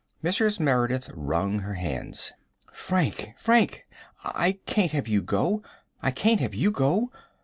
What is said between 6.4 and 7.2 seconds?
you go!"